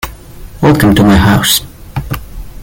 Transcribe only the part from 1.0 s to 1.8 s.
my house.